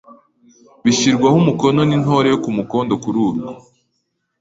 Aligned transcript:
bishyirwaho 0.83 1.35
umukono 1.41 1.81
n’Intore 1.85 2.27
yo 2.33 2.37
ku 2.43 2.49
mukondo 2.57 2.91
kuri 3.03 3.17
urwo 3.27 3.47